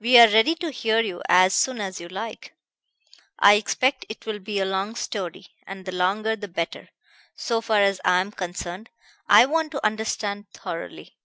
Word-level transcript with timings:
We 0.00 0.18
are 0.18 0.28
ready 0.28 0.54
to 0.56 0.70
hear 0.70 1.00
you 1.00 1.22
as 1.30 1.54
soon 1.54 1.80
as 1.80 1.98
you 1.98 2.06
like. 2.06 2.52
I 3.38 3.54
expect 3.54 4.04
it 4.10 4.26
will 4.26 4.38
be 4.38 4.60
a 4.60 4.66
long 4.66 4.94
story, 4.94 5.46
and 5.66 5.86
the 5.86 5.92
longer 5.92 6.36
the 6.36 6.46
better, 6.46 6.90
so 7.36 7.62
far 7.62 7.80
as 7.80 7.98
I 8.04 8.20
am 8.20 8.32
concerned; 8.32 8.90
I 9.30 9.46
want 9.46 9.72
to 9.72 9.82
understand 9.82 10.50
thoroughly. 10.52 11.16